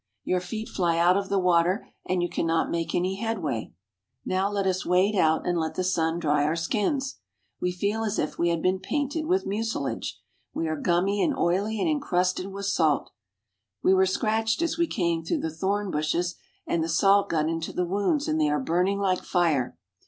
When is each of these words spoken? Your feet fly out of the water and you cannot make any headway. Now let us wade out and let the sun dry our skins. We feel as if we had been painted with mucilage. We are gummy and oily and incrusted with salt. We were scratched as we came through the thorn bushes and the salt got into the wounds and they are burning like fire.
Your 0.23 0.39
feet 0.39 0.67
fly 0.67 0.97
out 0.97 1.15
of 1.15 1.29
the 1.29 1.37
water 1.37 1.87
and 2.09 2.23
you 2.23 2.27
cannot 2.27 2.71
make 2.71 2.95
any 2.95 3.17
headway. 3.17 3.71
Now 4.25 4.49
let 4.49 4.65
us 4.65 4.83
wade 4.83 5.15
out 5.15 5.45
and 5.45 5.59
let 5.59 5.75
the 5.75 5.83
sun 5.83 6.17
dry 6.17 6.43
our 6.43 6.55
skins. 6.55 7.19
We 7.59 7.71
feel 7.71 8.03
as 8.03 8.17
if 8.17 8.39
we 8.39 8.49
had 8.49 8.63
been 8.63 8.79
painted 8.79 9.27
with 9.27 9.45
mucilage. 9.45 10.19
We 10.55 10.67
are 10.67 10.75
gummy 10.75 11.21
and 11.21 11.37
oily 11.37 11.79
and 11.79 11.87
incrusted 11.87 12.47
with 12.51 12.65
salt. 12.65 13.11
We 13.83 13.93
were 13.93 14.07
scratched 14.07 14.63
as 14.63 14.75
we 14.75 14.87
came 14.87 15.23
through 15.23 15.41
the 15.41 15.53
thorn 15.53 15.91
bushes 15.91 16.35
and 16.65 16.83
the 16.83 16.89
salt 16.89 17.29
got 17.29 17.47
into 17.47 17.71
the 17.71 17.85
wounds 17.85 18.27
and 18.27 18.41
they 18.41 18.49
are 18.49 18.59
burning 18.59 18.97
like 18.97 19.21
fire. 19.21 19.77